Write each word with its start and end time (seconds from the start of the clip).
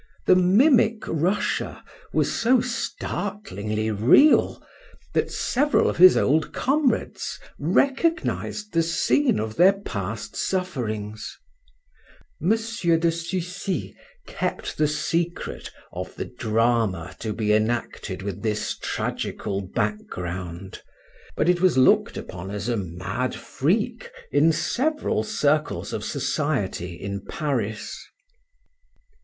The 0.25 0.35
mimic 0.35 1.07
Russia 1.07 1.83
was 2.11 2.33
so 2.33 2.59
startlingly 2.59 3.91
real, 3.91 4.59
that 5.13 5.29
several 5.29 5.87
of 5.87 5.97
his 5.97 6.17
old 6.17 6.53
comrades 6.53 7.39
recognized 7.59 8.73
the 8.73 8.81
scene 8.81 9.39
of 9.39 9.57
their 9.57 9.73
past 9.73 10.35
sufferings. 10.35 11.37
M. 12.41 12.49
de 12.49 12.57
Sucy 13.11 13.93
kept 14.25 14.75
the 14.79 14.87
secret 14.87 15.69
of 15.93 16.15
the 16.15 16.25
drama 16.25 17.15
to 17.19 17.31
be 17.31 17.53
enacted 17.53 18.23
with 18.23 18.41
this 18.41 18.75
tragical 18.79 19.61
background, 19.61 20.81
but 21.35 21.47
it 21.47 21.61
was 21.61 21.77
looked 21.77 22.17
upon 22.17 22.49
as 22.49 22.67
a 22.67 22.75
mad 22.75 23.35
freak 23.35 24.09
in 24.31 24.51
several 24.51 25.21
circles 25.21 25.93
of 25.93 26.03
society 26.03 26.95
in 26.95 27.21
Paris. 27.29 28.03